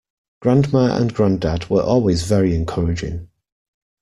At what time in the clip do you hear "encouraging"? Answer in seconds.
2.55-3.27